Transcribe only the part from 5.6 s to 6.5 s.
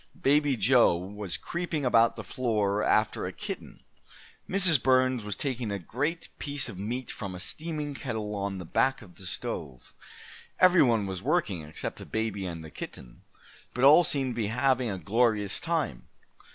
a great